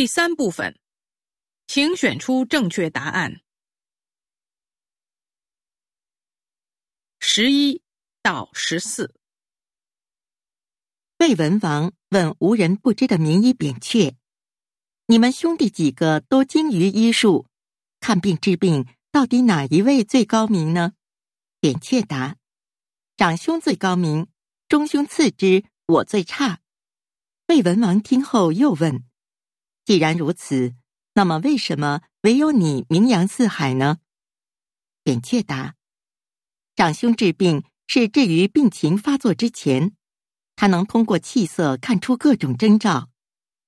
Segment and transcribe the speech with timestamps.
[0.00, 0.78] 第三部分，
[1.66, 3.42] 请选出正确答案。
[7.18, 7.82] 十一
[8.22, 9.14] 到十四。
[11.18, 14.16] 魏文王问无人不知的名医扁鹊
[15.04, 17.46] ：“你们兄弟几个都精于医术，
[18.00, 20.94] 看病治病，到底哪一位最高明呢？”
[21.60, 22.38] 扁鹊答
[23.18, 24.28] ：“长兄最高明，
[24.66, 26.62] 中兄次之，我最差。”
[27.48, 29.04] 魏文王听后又问
[29.84, 30.74] ：“既然如此，
[31.14, 33.98] 那么为什么唯有你名扬四海呢？”
[35.02, 35.74] 扁鹊答
[36.76, 39.92] ：“长兄治病是治于病情发作之前。”
[40.56, 43.08] 他能通过气色看出各种征兆，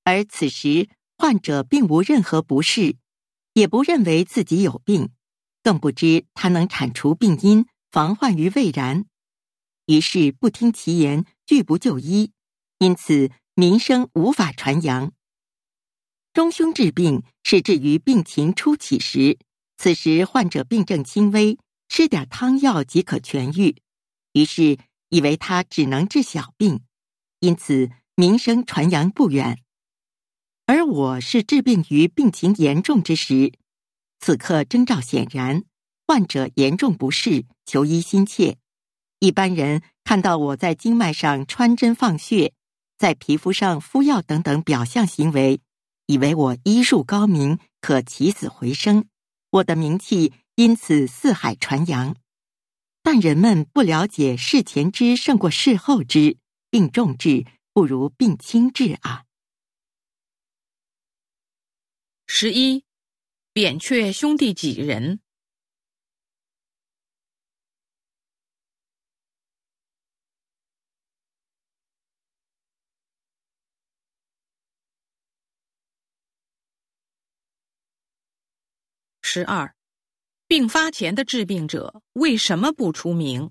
[0.05, 2.97] 而此时患者并无任何不适，
[3.55, 5.11] 也不认为自己有病，
[5.63, 9.07] 更不知他能铲除病因，防患于未然。
[9.87, 12.33] 于是不听其言，拒不就医，
[12.79, 15.13] 因此民生无法传扬。
[16.33, 19.39] 中胸治病是治于病情初起时，
[19.77, 21.59] 此时患者病症轻微，
[21.89, 23.77] 吃点汤药即可痊愈，
[24.33, 24.79] 于是。
[25.13, 26.81] 以为他只能治小病，
[27.41, 29.59] 因此名声传扬不远。
[30.65, 33.53] 而我是治病于病情严重之时，
[34.21, 35.65] 此刻征兆显然，
[36.07, 38.57] 患者严重不适，求医心切。
[39.19, 42.55] 一般人看到我在经脉上穿针放血，
[42.97, 45.61] 在皮肤上敷药等等表象行为，
[46.07, 49.07] 以为我医术高明，可起死回生，
[49.51, 52.17] 我的名气因此四海传扬。
[53.03, 56.37] 但人们不了解事前知胜过事后知，
[56.71, 59.25] 病重治不如病轻治啊。
[62.27, 62.85] 十一，
[63.53, 65.22] 扁鹊兄弟几人？
[79.35, 79.75] 十二。
[80.47, 83.51] 病发前的治病者为什么不出名？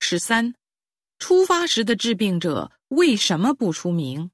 [0.00, 0.54] 十三，
[1.18, 4.30] 出发时的治病者为什么不出名？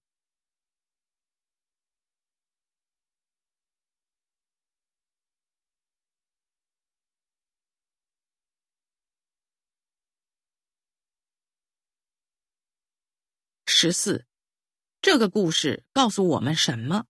[13.85, 14.25] 十四，
[15.03, 17.05] 这个故事告诉我们什么？